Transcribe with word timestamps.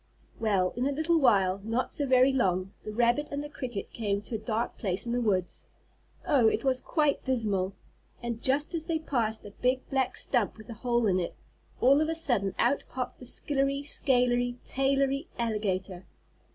Well, 0.39 0.73
in 0.75 0.87
a 0.87 0.91
little 0.91 1.19
while, 1.19 1.61
not 1.63 1.93
so 1.93 2.07
very 2.07 2.33
long, 2.33 2.73
the 2.83 2.91
rabbit 2.91 3.27
and 3.29 3.43
the 3.43 3.49
cricket 3.49 3.93
came 3.93 4.19
to 4.23 4.33
a 4.33 4.37
dark 4.39 4.75
place 4.79 5.05
in 5.05 5.11
the 5.11 5.21
woods. 5.21 5.67
Oh! 6.25 6.47
it 6.47 6.63
was 6.63 6.81
quite 6.81 7.23
dismal, 7.23 7.75
and, 8.19 8.41
just 8.41 8.73
as 8.73 8.87
they 8.87 8.97
passed 8.97 9.45
a 9.45 9.51
big, 9.51 9.87
black 9.91 10.15
stump 10.15 10.57
with 10.57 10.69
a 10.69 10.73
hole 10.81 11.05
in 11.05 11.19
it, 11.19 11.35
all 11.81 12.01
of 12.01 12.09
a 12.09 12.15
sudden 12.15 12.55
out 12.57 12.83
popped 12.89 13.19
the 13.19 13.27
skillery 13.27 13.83
scalery 13.83 14.57
tailery 14.65 15.27
alligator. 15.37 16.07